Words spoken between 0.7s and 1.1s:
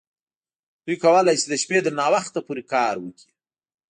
دوی